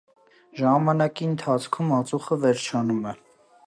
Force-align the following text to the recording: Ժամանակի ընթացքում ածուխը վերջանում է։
Ժամանակի 0.61 1.29
ընթացքում 1.33 1.95
ածուխը 2.01 2.43
վերջանում 2.47 3.09
է։ 3.15 3.19